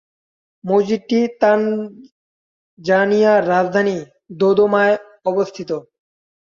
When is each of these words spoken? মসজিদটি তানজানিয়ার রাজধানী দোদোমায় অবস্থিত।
মসজিদটি 0.63 1.19
তানজানিয়ার 1.41 3.47
রাজধানী 3.47 3.97
দোদোমায় 4.39 4.95
অবস্থিত। 5.25 5.69